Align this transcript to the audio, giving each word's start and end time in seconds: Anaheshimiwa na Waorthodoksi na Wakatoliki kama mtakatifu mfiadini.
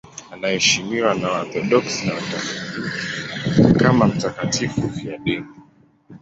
Anaheshimiwa 0.33 1.13
na 1.19 1.27
Waorthodoksi 1.31 2.03
na 2.05 2.13
Wakatoliki 2.13 3.73
kama 3.79 4.05
mtakatifu 4.07 4.81
mfiadini. 4.81 5.45